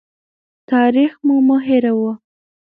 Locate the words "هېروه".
1.67-2.13